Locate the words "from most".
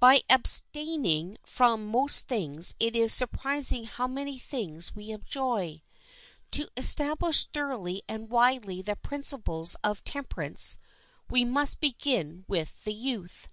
1.46-2.26